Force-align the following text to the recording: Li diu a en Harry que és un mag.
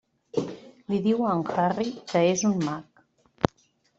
Li 0.93 1.01
diu 1.07 1.19
a 1.25 1.33
en 1.39 1.43
Harry 1.57 1.93
que 2.13 2.23
és 2.31 2.45
un 2.51 2.57
mag. 2.71 3.05